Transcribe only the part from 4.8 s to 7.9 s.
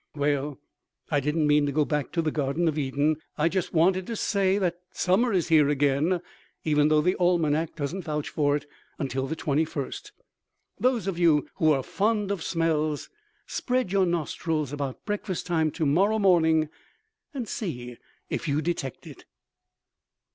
summer is here again, even though the almanac